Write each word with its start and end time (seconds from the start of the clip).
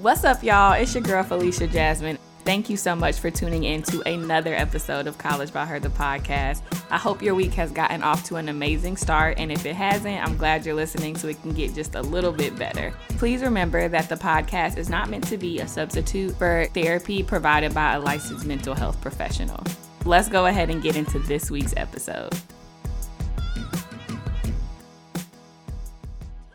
What's 0.00 0.22
up, 0.22 0.44
y'all? 0.44 0.74
It's 0.74 0.94
your 0.94 1.02
girl, 1.02 1.24
Felicia 1.24 1.66
Jasmine. 1.66 2.18
Thank 2.44 2.70
you 2.70 2.76
so 2.76 2.94
much 2.94 3.18
for 3.18 3.32
tuning 3.32 3.64
in 3.64 3.82
to 3.82 4.00
another 4.08 4.54
episode 4.54 5.08
of 5.08 5.18
College 5.18 5.52
by 5.52 5.66
Her, 5.66 5.80
the 5.80 5.88
podcast. 5.88 6.62
I 6.88 6.96
hope 6.96 7.20
your 7.20 7.34
week 7.34 7.52
has 7.54 7.72
gotten 7.72 8.04
off 8.04 8.22
to 8.26 8.36
an 8.36 8.48
amazing 8.48 8.96
start, 8.96 9.40
and 9.40 9.50
if 9.50 9.66
it 9.66 9.74
hasn't, 9.74 10.24
I'm 10.24 10.36
glad 10.36 10.64
you're 10.64 10.76
listening 10.76 11.16
so 11.16 11.26
it 11.26 11.42
can 11.42 11.52
get 11.52 11.74
just 11.74 11.96
a 11.96 12.00
little 12.00 12.30
bit 12.30 12.56
better. 12.56 12.94
Please 13.18 13.42
remember 13.42 13.88
that 13.88 14.08
the 14.08 14.14
podcast 14.14 14.76
is 14.76 14.88
not 14.88 15.10
meant 15.10 15.26
to 15.26 15.36
be 15.36 15.58
a 15.58 15.66
substitute 15.66 16.36
for 16.36 16.68
therapy 16.74 17.24
provided 17.24 17.74
by 17.74 17.94
a 17.94 18.00
licensed 18.00 18.46
mental 18.46 18.76
health 18.76 19.00
professional. 19.00 19.64
Let's 20.04 20.28
go 20.28 20.46
ahead 20.46 20.70
and 20.70 20.80
get 20.80 20.94
into 20.94 21.18
this 21.18 21.50
week's 21.50 21.74
episode. 21.76 22.32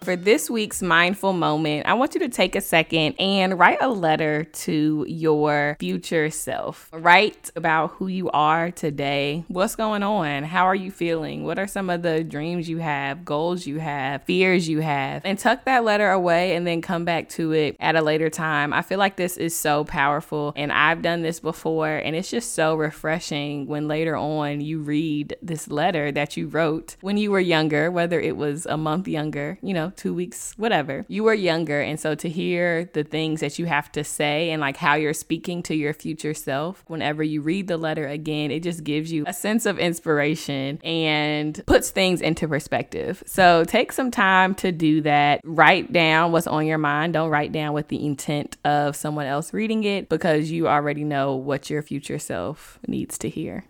For 0.03 0.17
this 0.17 0.49
week's 0.49 0.81
mindful 0.81 1.31
moment, 1.31 1.87
I 1.87 1.93
want 1.93 2.13
you 2.13 2.19
to 2.21 2.27
take 2.27 2.57
a 2.57 2.61
second 2.61 3.15
and 3.19 3.57
write 3.57 3.77
a 3.79 3.87
letter 3.87 4.43
to 4.43 5.05
your 5.07 5.77
future 5.79 6.29
self. 6.29 6.89
Write 6.91 7.49
about 7.55 7.91
who 7.91 8.07
you 8.07 8.29
are 8.31 8.69
today. 8.69 9.45
What's 9.47 9.77
going 9.77 10.03
on? 10.03 10.43
How 10.43 10.65
are 10.65 10.75
you 10.75 10.91
feeling? 10.91 11.45
What 11.45 11.57
are 11.57 11.67
some 11.67 11.89
of 11.89 12.01
the 12.01 12.21
dreams 12.21 12.67
you 12.67 12.79
have, 12.79 13.23
goals 13.23 13.65
you 13.65 13.79
have, 13.79 14.23
fears 14.23 14.67
you 14.67 14.81
have? 14.81 15.21
And 15.23 15.39
tuck 15.39 15.63
that 15.63 15.85
letter 15.85 16.11
away 16.11 16.53
and 16.57 16.67
then 16.67 16.81
come 16.81 17.05
back 17.05 17.29
to 17.29 17.53
it 17.53 17.77
at 17.79 17.95
a 17.95 18.01
later 18.01 18.29
time. 18.29 18.73
I 18.73 18.81
feel 18.81 18.99
like 18.99 19.15
this 19.15 19.37
is 19.37 19.55
so 19.55 19.85
powerful 19.85 20.51
and 20.57 20.73
I've 20.73 21.01
done 21.01 21.21
this 21.21 21.39
before 21.39 21.95
and 21.95 22.13
it's 22.13 22.29
just 22.29 22.53
so 22.53 22.75
refreshing 22.75 23.67
when 23.67 23.87
later 23.87 24.17
on 24.17 24.59
you 24.59 24.79
read 24.79 25.37
this 25.41 25.69
letter 25.69 26.11
that 26.11 26.35
you 26.35 26.47
wrote 26.47 26.97
when 26.99 27.15
you 27.15 27.31
were 27.31 27.39
younger, 27.39 27.89
whether 27.89 28.19
it 28.19 28.35
was 28.35 28.65
a 28.65 28.75
month 28.75 29.07
younger, 29.07 29.57
you 29.61 29.73
know, 29.73 29.92
two 29.97 30.13
weeks, 30.13 30.53
whatever. 30.57 31.05
You 31.07 31.23
were 31.23 31.33
younger. 31.33 31.81
And 31.81 31.99
so 31.99 32.15
to 32.15 32.29
hear 32.29 32.89
the 32.93 33.03
things 33.03 33.39
that 33.39 33.59
you 33.59 33.65
have 33.65 33.91
to 33.93 34.03
say 34.03 34.51
and 34.51 34.61
like 34.61 34.77
how 34.77 34.95
you're 34.95 35.13
speaking 35.13 35.63
to 35.63 35.75
your 35.75 35.93
future 35.93 36.33
self, 36.33 36.83
whenever 36.87 37.23
you 37.23 37.41
read 37.41 37.67
the 37.67 37.77
letter 37.77 38.07
again, 38.07 38.51
it 38.51 38.63
just 38.63 38.83
gives 38.83 39.11
you 39.11 39.23
a 39.27 39.33
sense 39.33 39.65
of 39.65 39.79
inspiration 39.79 40.79
and 40.83 41.63
puts 41.65 41.91
things 41.91 42.21
into 42.21 42.47
perspective. 42.47 43.23
So 43.25 43.63
take 43.63 43.91
some 43.91 44.11
time 44.11 44.55
to 44.55 44.71
do 44.71 45.01
that. 45.01 45.41
Write 45.43 45.91
down 45.91 46.31
what's 46.31 46.47
on 46.47 46.65
your 46.65 46.77
mind. 46.77 47.13
Don't 47.13 47.29
write 47.29 47.51
down 47.51 47.73
with 47.73 47.87
the 47.87 48.05
intent 48.05 48.57
of 48.65 48.95
someone 48.95 49.25
else 49.25 49.53
reading 49.53 49.83
it 49.83 50.09
because 50.09 50.51
you 50.51 50.67
already 50.67 51.03
know 51.03 51.35
what 51.35 51.69
your 51.69 51.81
future 51.81 52.19
self 52.19 52.79
needs 52.87 53.17
to 53.19 53.29
hear. 53.29 53.65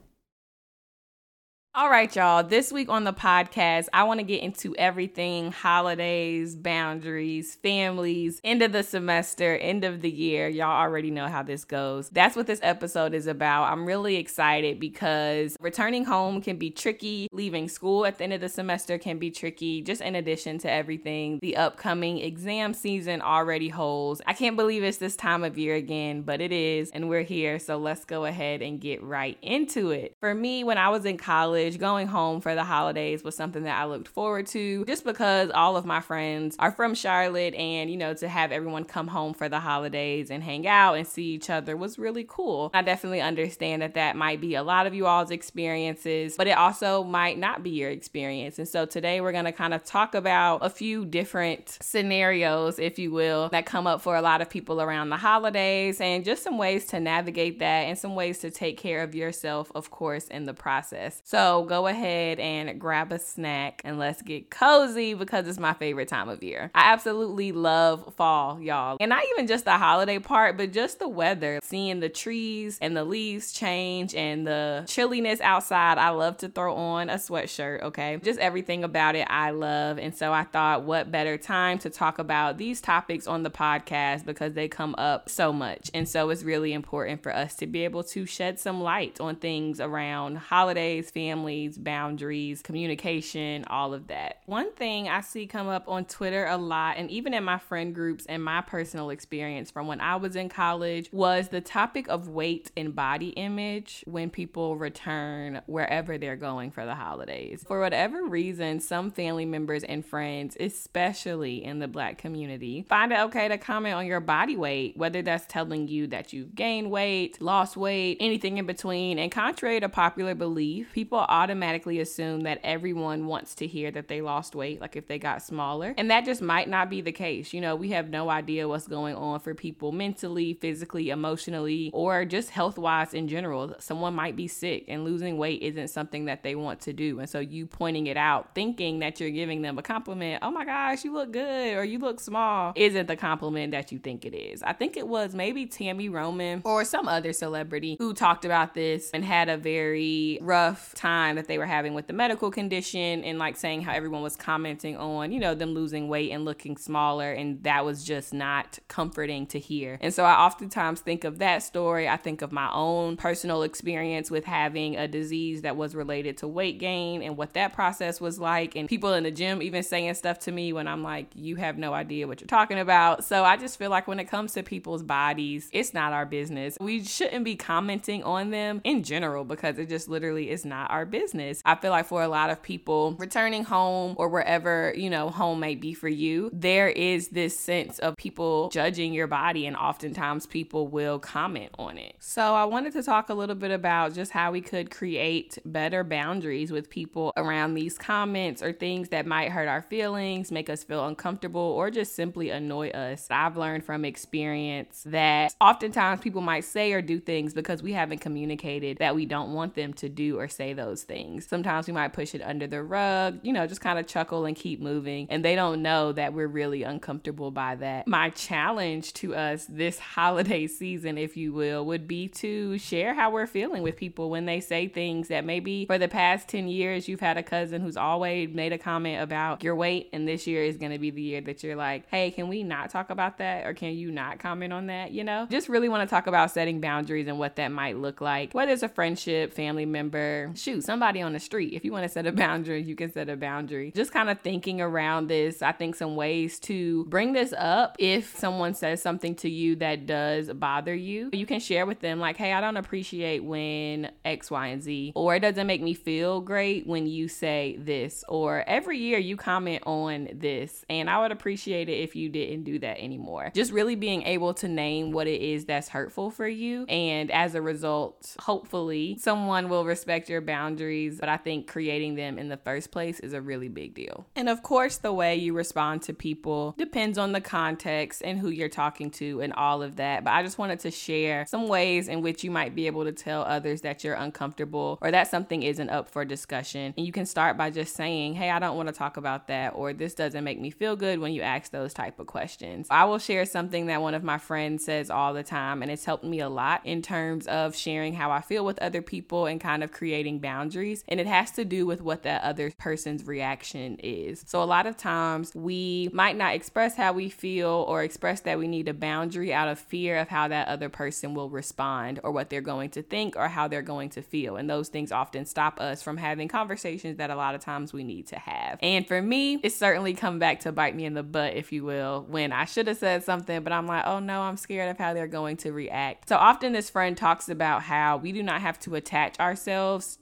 All 1.76 1.90
right, 1.90 2.16
y'all. 2.16 2.44
This 2.44 2.72
week 2.72 2.88
on 2.88 3.04
the 3.04 3.14
podcast, 3.14 3.88
I 3.94 4.04
want 4.04 4.20
to 4.20 4.24
get 4.24 4.44
into 4.44 4.76
everything 4.76 5.52
holidays, 5.52 6.56
boundaries, 6.56 7.56
families, 7.56 8.40
end 8.44 8.62
of 8.62 8.72
the 8.72 8.84
semester, 8.84 9.58
end 9.58 9.84
of 9.84 10.02
the 10.02 10.10
year. 10.12 10.48
Y'all 10.48 10.68
already 10.68 11.10
know 11.10 11.26
how 11.26 11.42
this 11.42 11.66
goes. 11.66 12.10
That's 12.10 12.36
what 12.36 12.46
this 12.46 12.60
episode 12.62 13.16
is 13.16 13.26
about. 13.26 13.72
I'm 13.72 13.88
really 13.88 14.18
excited 14.18 14.80
because 14.80 15.58
returning 15.60 16.06
home 16.06 16.44
can 16.44 16.58
be 16.58 16.70
tricky. 16.70 17.28
Leaving 17.32 17.68
school 17.68 18.06
at 18.06 18.20
the 18.20 18.26
end 18.26 18.34
of 18.34 18.42
the 18.42 18.50
semester 18.50 19.00
can 19.00 19.18
be 19.18 19.32
tricky, 19.32 19.82
just 19.82 20.02
in 20.02 20.14
addition 20.14 20.60
to 20.60 20.70
everything 20.70 21.40
the 21.42 21.58
upcoming 21.58 22.20
exam 22.20 22.76
season 22.76 23.20
already 23.20 23.70
holds. 23.70 24.22
I 24.28 24.34
can't 24.34 24.56
believe 24.56 24.84
it's 24.84 25.00
this 25.00 25.16
time 25.16 25.44
of 25.44 25.58
year 25.58 25.74
again, 25.74 26.22
but 26.22 26.40
it 26.40 26.52
is, 26.52 26.92
and 26.92 27.10
we're 27.10 27.24
here. 27.24 27.58
So 27.58 27.78
let's 27.78 28.06
go 28.06 28.26
ahead 28.26 28.62
and 28.62 28.80
get 28.80 29.02
right 29.02 29.40
into 29.42 29.90
it. 29.90 30.16
For 30.20 30.36
me, 30.36 30.64
when 30.64 30.78
I 30.78 30.90
was 30.90 31.06
in 31.06 31.18
college, 31.18 31.63
college, 31.64 31.80
going 31.80 32.08
home 32.08 32.42
for 32.42 32.56
the 32.56 32.64
holidays 32.64 33.24
was 33.24 33.36
something 33.36 33.64
that 33.64 33.80
I 33.80 33.86
looked 33.86 34.08
forward 34.08 34.48
to 34.48 34.84
just 34.86 35.04
because 35.04 35.50
all 35.54 35.78
of 35.78 35.86
my 35.86 36.02
friends 36.02 36.56
are 36.60 36.72
from 36.72 36.94
Charlotte 36.94 37.54
and, 37.54 37.90
you 37.90 37.98
know, 37.98 38.14
to 38.16 38.28
have 38.28 38.52
everyone 38.52 38.84
come 38.84 39.08
home 39.08 39.34
for 39.34 39.48
the 39.48 39.60
holidays 39.60 40.30
and 40.30 40.44
hang 40.44 40.68
out 40.68 40.96
and 40.96 41.08
see 41.08 41.26
each 41.26 41.50
other 41.50 41.78
was 41.78 41.98
really 41.98 42.26
cool. 42.28 42.70
I 42.74 42.82
definitely 42.82 43.22
understand 43.22 43.82
that 43.82 43.94
that 43.94 44.16
might 44.16 44.42
be 44.42 44.56
a 44.56 44.64
lot 44.64 44.88
of 44.88 44.94
you 44.94 45.08
all's 45.08 45.32
experiences, 45.32 46.36
but 46.38 46.48
it 46.48 46.58
also 46.58 47.04
might 47.04 47.38
not 47.38 47.64
be 47.64 47.70
your 47.70 47.90
experience. 47.90 48.60
And 48.60 48.68
so 48.68 48.86
today 48.86 49.22
we're 49.22 49.32
going 49.32 49.46
to 49.46 49.52
kind 49.52 49.74
of 49.74 49.84
talk 49.84 50.16
about 50.16 50.66
a 50.66 50.70
few 50.70 51.06
different 51.06 51.78
scenarios, 51.82 52.78
if 52.78 53.00
you 53.00 53.12
will, 53.12 53.50
that 53.50 53.66
come 53.66 53.88
up 53.88 54.02
for 54.02 54.16
a 54.16 54.22
lot 54.22 54.42
of 54.42 54.50
people 54.50 54.82
around 54.82 55.10
the 55.10 55.18
holidays 55.18 56.02
and 56.02 56.26
just 56.26 56.44
some 56.44 56.58
ways 56.58 56.86
to 56.88 57.00
navigate 57.00 57.60
that 57.60 57.84
and 57.84 57.98
some 57.98 58.16
ways 58.16 58.40
to 58.40 58.52
take 58.52 58.78
care 58.78 59.02
of 59.02 59.16
yourself, 59.16 59.72
of 59.76 59.92
course, 59.92 60.28
in 60.28 60.46
the 60.46 60.54
process. 60.54 61.22
So, 61.24 61.53
go 61.62 61.86
ahead 61.86 62.40
and 62.40 62.80
grab 62.80 63.12
a 63.12 63.20
snack 63.20 63.82
and 63.86 64.00
let's 64.00 64.22
get 64.24 64.50
cozy 64.50 65.14
because 65.14 65.48
it's 65.48 65.60
my 65.60 65.74
favorite 65.74 66.08
time 66.08 66.30
of 66.30 66.44
year. 66.44 66.72
I 66.74 66.92
absolutely 66.92 67.52
love 67.52 68.14
fall, 68.16 68.60
y'all. 68.60 68.98
And 69.00 69.10
not 69.10 69.24
even 69.34 69.46
just 69.46 69.66
the 69.66 69.78
holiday 69.78 70.18
part, 70.18 70.58
but 70.58 70.74
just 70.74 70.98
the 70.98 71.08
weather. 71.08 71.60
Seeing 71.62 72.00
the 72.00 72.10
trees 72.10 72.80
and 72.82 72.98
the 72.98 73.04
leaves 73.04 73.54
change 73.54 74.16
and 74.16 74.48
the 74.48 74.86
chilliness 74.88 75.40
outside. 75.42 75.98
I 75.98 76.10
love 76.10 76.38
to 76.38 76.50
throw 76.50 76.76
on 76.76 77.10
a 77.10 77.16
sweatshirt, 77.16 77.84
okay? 77.84 78.20
Just 78.24 78.40
everything 78.40 78.84
about 78.84 79.16
it 79.16 79.28
I 79.30 79.52
love. 79.52 80.00
And 80.00 80.16
so 80.16 80.34
I 80.34 80.44
thought, 80.44 80.84
what 80.84 81.12
better 81.12 81.38
time 81.38 81.78
to 81.80 81.90
talk 81.90 82.20
about 82.20 82.58
these 82.58 82.82
topics 82.82 83.28
on 83.28 83.44
the 83.44 83.52
podcast 83.52 84.26
because 84.26 84.54
they 84.54 84.68
come 84.68 84.96
up 84.98 85.30
so 85.30 85.52
much. 85.52 85.92
And 85.94 86.08
so 86.08 86.30
it's 86.30 86.44
really 86.44 86.74
important 86.74 87.22
for 87.22 87.36
us 87.36 87.56
to 87.56 87.68
be 87.68 87.84
able 87.84 88.04
to 88.06 88.26
shed 88.26 88.60
some 88.60 88.82
light 88.82 89.20
on 89.20 89.36
things 89.36 89.80
around 89.80 90.38
holidays, 90.38 91.12
family 91.12 91.43
families, 91.44 91.78
boundaries, 91.78 92.62
communication, 92.62 93.66
all 93.66 93.94
of 93.94 94.08
that. 94.08 94.38
One 94.46 94.72
thing 94.72 95.10
I 95.10 95.20
see 95.20 95.46
come 95.46 95.68
up 95.68 95.90
on 95.90 96.06
Twitter 96.06 96.46
a 96.46 96.56
lot, 96.56 96.96
and 96.98 97.12
even 97.12 97.34
in 97.34 97.44
my 97.44 97.58
friend 97.58 97.94
groups 97.94 98.26
and 98.28 98.42
my 98.42 98.62
personal 98.62 99.10
experience 99.10 99.70
from 99.70 99.88
when 99.88 100.00
I 100.00 100.16
was 100.16 100.38
in 100.38 100.48
college, 100.48 101.10
was 101.12 101.50
the 101.50 101.60
topic 101.60 102.08
of 102.08 102.30
weight 102.30 102.72
and 102.78 102.96
body 102.96 103.30
image 103.30 104.06
when 104.08 104.30
people 104.30 104.78
return 104.78 105.62
wherever 105.66 106.18
they're 106.18 106.38
going 106.38 106.72
for 106.72 106.86
the 106.86 106.96
holidays. 106.96 107.66
For 107.68 107.82
whatever 107.82 108.24
reason, 108.24 108.80
some 108.80 109.12
family 109.12 109.46
members 109.46 109.84
and 109.84 110.06
friends, 110.06 110.56
especially 110.58 111.62
in 111.62 111.80
the 111.80 111.90
black 111.90 112.18
community, 112.18 112.86
find 112.88 113.12
it 113.12 113.20
okay 113.20 113.50
to 113.50 113.58
comment 113.58 113.96
on 113.96 114.06
your 114.06 114.22
body 114.22 114.56
weight, 114.56 114.96
whether 114.96 115.22
that's 115.22 115.46
telling 115.48 115.90
you 115.90 116.08
that 116.08 116.32
you've 116.32 116.56
gained 116.56 116.90
weight, 116.90 117.42
lost 117.42 117.76
weight, 117.76 118.16
anything 118.22 118.60
in 118.60 118.66
between. 118.66 119.20
And 119.20 119.30
contrary 119.30 119.82
to 119.82 119.90
popular 119.90 120.36
belief, 120.36 120.94
people 120.94 121.26
automatically 121.34 122.00
assume 122.00 122.42
that 122.42 122.60
everyone 122.64 123.26
wants 123.26 123.56
to 123.56 123.66
hear 123.66 123.90
that 123.90 124.08
they 124.08 124.22
lost 124.22 124.54
weight, 124.54 124.80
like 124.80 124.96
if 124.96 125.08
they 125.08 125.18
got 125.18 125.42
smaller. 125.42 125.96
And 125.98 126.12
that 126.12 126.26
just 126.26 126.44
might 126.44 126.70
not 126.70 126.92
be 126.92 127.02
the 127.02 127.12
case. 127.12 127.54
You 127.54 127.60
know, 127.60 127.76
we 127.76 127.90
have 127.90 128.10
no 128.10 128.30
idea 128.30 128.68
what's 128.68 128.88
going 128.88 129.16
on 129.16 129.40
for 129.40 129.56
people 129.56 129.92
mentally, 129.92 130.54
physically, 130.54 131.10
emotionally, 131.10 131.90
or 131.92 132.24
just 132.24 132.52
health 132.52 132.78
wise 132.78 133.16
in 133.16 133.28
general. 133.28 133.74
Someone 133.80 134.14
might 134.14 134.36
be 134.36 134.48
sick 134.48 134.86
and 134.88 135.04
losing 135.04 135.40
weight 135.40 135.64
isn't 135.64 135.88
something 135.88 136.26
that 136.26 136.44
they 136.44 136.54
want 136.54 136.82
to 136.82 136.94
do. 136.94 137.20
And 137.20 137.28
so 137.28 137.40
you 137.40 137.66
pointing 137.66 138.06
it 138.06 138.18
out, 138.18 138.54
thinking 138.54 139.00
that 139.00 139.20
you're 139.20 139.32
giving 139.32 139.64
them 139.64 139.80
a 139.80 139.82
compliment, 139.82 140.44
oh 140.44 140.52
my 140.52 140.66
gosh, 140.66 141.04
you 141.04 141.14
look 141.14 141.32
good 141.32 141.76
or 141.76 141.84
you 141.84 141.98
look 141.98 142.20
small, 142.20 142.74
isn't 142.76 143.08
the 143.08 143.16
compliment 143.16 143.72
that 143.72 143.92
you 143.92 143.98
think 143.98 144.24
it 144.24 144.36
is. 144.36 144.62
I 144.62 144.74
think 144.74 144.98
it 144.98 145.08
was 145.08 145.34
maybe 145.34 145.66
Tami 145.66 146.12
Roman 146.14 146.62
or 146.64 146.86
some 146.86 147.08
other 147.08 147.34
celebrity 147.34 147.96
who 147.98 148.14
talked 148.14 148.46
about 148.46 148.76
this 148.76 149.10
and 149.12 149.26
had 149.26 149.50
a 149.50 149.58
very 149.58 150.38
rough 150.40 150.94
time 150.94 151.23
time 151.24 151.36
that 151.36 151.48
they 151.48 151.58
were 151.58 151.66
having 151.66 151.94
with 151.94 152.08
the 152.08 152.14
medical 152.14 152.52
condition 152.52 153.24
and 153.24 153.40
like 153.40 153.56
saying 153.56 153.82
how 153.82 153.94
everyone 153.94 154.22
was 154.22 154.36
commenting 154.36 154.98
on, 154.98 155.32
you 155.32 155.40
know, 155.40 155.56
them 155.56 155.74
losing 155.74 156.08
weight 156.08 156.32
and 156.32 156.46
looking 156.46 156.78
smaller. 156.78 157.32
And 157.32 157.64
that 157.64 157.86
was 157.86 158.04
just 158.04 158.34
not 158.34 158.80
comforting 158.88 159.48
to 159.48 159.60
hear. 159.60 159.98
And 160.02 160.14
so 160.14 160.24
I 160.24 160.34
oftentimes 160.34 161.02
think 161.02 161.24
of 161.24 161.40
that 161.40 161.64
story. 161.64 162.08
I 162.08 162.18
think 162.18 162.42
of 162.42 162.52
my 162.52 162.70
own 162.74 163.18
personal 163.18 163.64
experience 163.64 164.30
with 164.30 164.46
having 164.46 164.96
a 164.96 165.08
disease 165.08 165.62
that 165.62 165.76
was 165.76 165.96
related 165.96 166.38
to 166.38 166.48
weight 166.48 166.80
gain 166.80 167.22
and 167.22 167.38
what 167.38 167.54
that 167.54 167.74
process 167.74 168.20
was 168.20 168.40
like. 168.40 168.76
And 168.76 168.90
people 168.90 169.14
in 169.14 169.24
the 169.24 169.32
gym 169.32 169.62
even 169.62 169.84
saying 169.84 170.14
stuff 170.16 170.40
to 170.40 170.52
me 170.52 170.74
when 170.74 170.88
I'm 170.88 171.04
like, 171.04 171.28
you 171.36 171.56
have 171.56 171.78
no 171.78 171.94
idea 171.94 172.28
what 172.28 172.42
you're 172.42 172.48
talking 172.48 172.80
about. 172.80 173.24
So 173.24 173.44
I 173.44 173.58
just 173.58 173.80
feel 173.80 173.90
like 173.90 174.08
when 174.08 174.20
it 174.20 174.26
comes 174.26 174.54
to 174.54 174.64
people's 174.64 175.04
bodies, 175.04 175.70
it's 175.72 175.94
not 175.94 176.14
our 176.14 176.26
business. 176.26 176.78
We 176.80 177.04
shouldn't 177.04 177.46
be 177.46 177.56
commenting 177.56 178.24
on 178.24 178.50
them 178.50 178.82
in 178.84 179.04
general 179.04 179.46
because 179.46 179.78
it 179.78 179.90
just 179.90 180.10
literally 180.10 180.50
is 180.50 180.66
not 180.66 180.92
our 180.92 181.03
business. 181.06 181.62
I 181.66 181.76
feel 181.76 181.92
like 181.92 182.06
for 182.06 182.22
a 182.22 182.28
lot 182.28 182.50
of 182.50 182.62
people, 182.62 183.16
returning 183.20 183.64
home 183.64 184.16
or 184.18 184.30
wherever, 184.30 184.94
you 184.96 185.10
know, 185.10 185.30
home 185.30 185.60
may 185.60 185.76
be 185.76 185.94
for 185.94 186.10
you, 186.10 186.50
there 186.54 186.90
is 186.90 187.30
this 187.30 187.58
sense 187.58 188.00
of 188.00 188.16
people 188.18 188.70
judging 188.70 189.14
your 189.14 189.28
body, 189.28 189.66
and 189.66 189.76
oftentimes 189.76 190.46
people 190.46 190.88
will 190.88 191.20
comment 191.20 191.72
on 191.80 191.98
it. 191.98 192.16
So 192.20 192.54
I 192.56 192.66
wanted 192.66 192.94
to 192.94 193.04
talk 193.04 193.30
a 193.30 193.34
little 193.34 193.56
bit 193.56 193.72
about 193.72 194.14
just 194.14 194.32
how 194.32 194.52
we 194.52 194.62
could 194.62 194.92
create 194.92 195.58
better 195.66 196.04
boundaries 196.04 196.72
with 196.72 196.90
people 196.90 197.34
around 197.38 197.74
these 197.74 197.98
comments 197.98 198.62
or 198.62 198.72
things 198.72 199.10
that 199.10 199.26
might 199.26 199.52
hurt 199.52 199.68
our 199.68 199.82
feelings, 199.82 200.52
make 200.52 200.70
us 200.70 200.84
feel 200.84 201.06
uncomfortable, 201.08 201.62
or 201.62 201.90
just 201.90 202.16
simply 202.16 202.50
annoy 202.50 202.90
us. 202.90 203.28
I've 203.30 203.58
learned 203.58 203.84
from 203.86 204.06
experience 204.06 205.04
that 205.08 205.56
oftentimes 205.60 206.22
people 206.22 206.42
might 206.42 206.66
say 206.66 206.94
or 206.94 207.02
do 207.02 207.20
things 207.20 207.54
because 207.54 207.82
we 207.82 207.94
haven't 207.94 208.20
communicated 208.20 208.98
that 208.98 209.16
we 209.16 209.26
don't 209.26 209.54
want 209.54 209.74
them 209.74 209.94
to 209.94 210.10
do 210.10 210.38
or 210.38 210.48
say 210.48 210.74
those 210.74 210.93
those 210.94 211.04
things. 211.04 211.48
Sometimes 211.48 211.88
we 211.88 211.94
might 211.94 212.14
push 212.14 212.36
it 212.36 212.42
under 212.42 212.68
the 212.68 212.84
rug, 212.84 213.40
you 213.42 213.52
know, 213.52 213.66
just 213.66 213.82
kind 213.82 213.98
of 213.98 214.06
chuckle 214.06 214.46
and 214.46 214.56
keep 214.56 214.80
moving. 214.80 215.26
And 215.30 215.44
they 215.44 215.56
don't 215.56 215.82
know 215.82 216.12
that 216.12 216.34
we're 216.34 216.48
really 216.48 216.84
uncomfortable 216.84 217.50
by 217.50 217.76
that. 217.76 218.08
My 218.08 218.30
challenge 218.30 219.14
to 219.14 219.36
us 219.36 219.66
this 219.66 219.98
holiday 220.14 220.68
season, 220.68 221.18
if 221.18 221.36
you 221.36 221.52
will, 221.52 221.86
would 221.88 222.08
be 222.08 222.28
to 222.28 222.78
share 222.78 223.16
how 223.16 223.32
we're 223.32 223.48
feeling 223.48 223.82
with 223.82 223.96
people 223.96 224.30
when 224.30 224.46
they 224.46 224.60
say 224.60 224.88
things 224.88 225.30
that 225.30 225.46
maybe 225.46 225.88
for 225.88 225.98
the 225.98 226.08
past 226.08 226.48
10 226.50 226.68
years 226.68 227.08
you've 227.08 227.20
had 227.20 227.38
a 227.38 227.44
cousin 227.44 227.82
who's 227.82 227.98
always 227.98 228.50
made 228.54 228.72
a 228.72 228.78
comment 228.78 229.22
about 229.22 229.64
your 229.64 229.76
weight, 229.76 230.10
and 230.14 230.28
this 230.28 230.46
year 230.46 230.64
is 230.64 230.78
going 230.78 230.92
to 230.92 231.00
be 231.00 231.10
the 231.10 231.22
year 231.22 231.42
that 231.42 231.64
you're 231.64 231.76
like, 231.76 232.08
hey, 232.10 232.30
can 232.30 232.48
we 232.48 232.62
not 232.62 232.92
talk 232.92 233.10
about 233.10 233.40
that? 233.40 233.66
Or 233.66 233.74
can 233.74 233.94
you 233.94 234.12
not 234.12 234.38
comment 234.40 234.72
on 234.72 234.88
that? 234.88 235.12
You 235.12 235.24
know, 235.24 235.48
just 235.50 235.70
really 235.70 235.90
want 235.90 236.08
to 236.08 236.14
talk 236.14 236.28
about 236.28 236.52
setting 236.52 236.82
boundaries 236.82 237.28
and 237.28 237.40
what 237.40 237.56
that 237.56 237.70
might 237.70 237.98
look 237.98 238.22
like, 238.22 238.54
whether 238.54 238.72
it's 238.72 238.84
a 238.84 238.90
friendship, 238.90 239.54
family 239.54 239.86
member, 239.86 240.52
shoot, 240.56 240.83
somebody 240.84 241.22
on 241.22 241.34
the 241.34 241.40
street. 241.40 241.74
If 241.74 241.86
you 241.86 241.92
want 241.92 242.04
to 242.04 242.10
set 242.10 242.26
a 242.28 242.32
boundary, 242.44 242.82
you 242.82 242.96
can 242.96 243.12
set 243.12 243.30
a 243.30 243.36
boundary. 243.36 243.92
Just 243.96 244.12
kind 244.12 244.30
of 244.30 244.40
thinking 244.42 244.82
around 244.82 245.28
this, 245.28 245.62
I 245.62 245.72
think 245.72 245.96
some 245.96 246.16
ways 246.16 246.60
to 246.62 247.06
bring 247.06 247.34
this 247.34 247.54
up 247.58 247.96
if 248.00 248.38
someone 248.38 248.74
says 248.74 249.02
something 249.02 249.36
to 249.36 249.50
you 249.50 249.76
that 249.78 250.06
does 250.06 250.52
bother 250.54 250.94
you. 250.94 251.30
You 251.34 251.46
can 251.46 251.60
share 251.60 251.86
with 251.86 252.00
them, 252.00 252.20
like, 252.20 252.38
hey, 252.38 252.54
I 252.54 252.62
don't 252.62 252.78
appreciate 252.78 253.44
when 253.44 254.12
X, 254.26 254.52
Y, 254.52 254.68
and 254.68 254.82
Z, 254.82 255.14
or 255.16 255.36
it 255.36 255.40
doesn't 255.40 255.68
make 255.68 255.82
me 255.82 255.94
feel 255.94 256.42
great 256.42 256.86
when 256.86 257.08
you 257.08 257.28
say 257.28 257.78
this, 257.80 258.24
or 258.28 258.64
every 258.68 258.98
year 258.98 259.20
you 259.20 259.38
comment 259.38 259.84
on 259.86 260.30
this, 260.34 260.86
and 260.90 261.10
I 261.10 261.22
would 261.22 261.32
appreciate 261.32 261.90
it 261.90 262.00
if 262.00 262.16
you 262.16 262.30
didn't 262.30 262.64
do 262.64 262.80
that 262.80 263.00
anymore. 263.00 263.52
Just 263.54 263.72
really 263.72 263.96
being 263.96 264.24
able 264.24 264.54
to 264.56 264.68
name 264.68 265.12
what 265.12 265.28
it 265.28 265.42
is 265.42 265.66
that's 265.66 265.90
hurtful 265.90 266.30
for 266.30 266.48
you, 266.48 266.86
and 266.86 267.32
as 267.32 267.56
a 267.56 267.62
result, 267.62 268.36
hopefully, 268.40 269.18
someone 269.20 269.70
will 269.70 269.86
respect 269.86 270.30
your 270.30 270.42
boundaries. 270.42 270.73
But 271.20 271.30
I 271.30 271.38
think 271.38 271.68
creating 271.68 272.16
them 272.16 272.38
in 272.38 272.50
the 272.50 272.58
first 272.58 272.92
place 272.92 273.20
is 273.20 273.34
a 273.34 273.42
really 273.42 273.70
big 273.70 273.94
deal. 273.94 274.26
And 274.36 274.50
of 274.50 274.64
course, 274.64 274.98
the 274.98 275.14
way 275.14 275.36
you 275.36 275.54
respond 275.54 276.02
to 276.04 276.14
people 276.14 276.76
depends 276.78 277.18
on 277.18 277.32
the 277.32 277.42
context 277.42 278.22
and 278.24 278.40
who 278.40 278.50
you're 278.50 278.70
talking 278.70 279.12
to 279.12 279.42
and 279.42 279.54
all 279.54 279.84
of 279.84 279.98
that. 279.98 280.24
But 280.24 280.32
I 280.32 280.44
just 280.44 280.58
wanted 280.58 280.80
to 280.82 280.92
share 280.92 281.46
some 281.48 281.68
ways 281.68 282.08
in 282.08 282.22
which 282.22 282.44
you 282.44 282.52
might 282.52 282.76
be 282.76 282.88
able 282.88 283.04
to 283.04 283.12
tell 283.12 283.44
others 283.44 283.82
that 283.82 284.04
you're 284.04 284.16
uncomfortable 284.16 284.98
or 285.02 285.12
that 285.12 285.28
something 285.28 285.64
isn't 285.64 285.90
up 285.90 286.10
for 286.10 286.26
discussion. 286.26 286.94
And 286.98 287.06
you 287.06 287.12
can 287.12 287.26
start 287.26 287.58
by 287.58 287.70
just 287.70 287.96
saying, 287.96 288.34
hey, 288.36 288.50
I 288.50 288.60
don't 288.60 288.78
want 288.78 288.90
to 288.90 288.94
talk 288.94 289.18
about 289.18 289.48
that, 289.48 289.74
or 289.76 289.94
this 289.94 290.14
doesn't 290.14 290.44
make 290.44 290.60
me 290.60 290.72
feel 290.72 290.96
good 290.96 291.20
when 291.20 291.34
you 291.34 291.42
ask 291.42 291.72
those 291.72 291.94
type 291.94 292.20
of 292.20 292.28
questions. 292.28 292.88
I 292.90 293.06
will 293.06 293.20
share 293.20 293.46
something 293.46 293.88
that 293.88 294.02
one 294.02 294.14
of 294.14 294.24
my 294.24 294.38
friends 294.38 294.86
says 294.86 295.10
all 295.10 295.34
the 295.34 295.44
time, 295.44 295.82
and 295.82 295.92
it's 295.92 296.06
helped 296.06 296.24
me 296.24 296.40
a 296.40 296.50
lot 296.50 296.86
in 296.86 297.02
terms 297.02 297.48
of 297.48 297.76
sharing 297.76 298.14
how 298.14 298.32
I 298.32 298.42
feel 298.42 298.66
with 298.66 298.80
other 298.80 299.02
people 299.02 299.46
and 299.46 299.60
kind 299.60 299.84
of 299.84 299.92
creating 299.92 300.40
boundaries. 300.40 300.63
And 301.08 301.20
it 301.20 301.28
has 301.28 301.52
to 301.52 301.66
do 301.66 301.86
with 301.86 302.02
what 302.02 302.24
that 302.24 302.44
other 302.44 302.72
person's 302.78 303.26
reaction 303.26 303.98
is. 304.04 304.44
So 304.48 304.62
a 304.62 304.66
lot 304.66 304.86
of 304.86 304.98
times 304.98 305.54
we 305.56 306.10
might 306.14 306.38
not 306.38 306.56
express 306.56 306.96
how 306.96 307.14
we 307.14 307.30
feel 307.30 307.86
or 307.88 308.04
express 308.04 308.42
that 308.42 308.60
we 308.60 308.68
need 308.68 308.88
a 308.88 308.94
boundary 308.94 309.54
out 309.54 309.68
of 309.68 309.80
fear 309.80 310.18
of 310.18 310.30
how 310.30 310.48
that 310.48 310.68
other 310.68 310.90
person 310.90 311.34
will 311.34 311.50
respond 311.50 312.20
or 312.24 312.32
what 312.32 312.50
they're 312.50 312.62
going 312.62 312.90
to 312.92 313.02
think 313.02 313.36
or 313.36 313.48
how 313.48 313.68
they're 313.68 313.82
going 313.82 314.10
to 314.10 314.22
feel. 314.22 314.56
And 314.56 314.70
those 314.70 314.90
things 314.90 315.12
often 315.12 315.46
stop 315.46 315.80
us 315.80 316.02
from 316.02 316.18
having 316.18 316.48
conversations 316.48 317.18
that 317.18 317.30
a 317.30 317.36
lot 317.36 317.56
of 317.56 317.62
times 317.62 317.94
we 317.94 318.04
need 318.04 318.28
to 318.28 318.40
have. 318.40 318.80
And 318.82 319.08
for 319.08 319.22
me, 319.22 319.60
it's 319.64 319.76
certainly 319.76 320.14
come 320.14 320.40
back 320.40 320.62
to 320.62 320.72
bite 320.72 320.96
me 320.96 321.06
in 321.06 321.14
the 321.14 321.24
butt, 321.24 321.56
if 321.56 321.72
you 321.72 321.84
will, 321.84 322.26
when 322.30 322.52
I 322.52 322.66
should 322.66 322.88
have 322.88 322.98
said 322.98 323.24
something, 323.24 323.64
but 323.64 323.74
I'm 323.74 323.88
like, 323.88 324.06
oh 324.06 324.20
no, 324.20 324.42
I'm 324.42 324.58
scared 324.58 324.90
of 324.90 324.98
how 324.98 325.14
they're 325.14 325.28
going 325.28 325.58
to 325.58 325.72
react. 325.72 326.30
So 326.30 326.36
often 326.36 326.74
this 326.74 326.90
friend 326.90 327.16
talks 327.16 327.50
about 327.50 327.84
how 327.84 328.18
we 328.18 328.32
do 328.32 328.44
not 328.44 328.62
have 328.62 328.80
to 328.82 328.96
attach 328.96 329.40
ourselves 329.40 330.18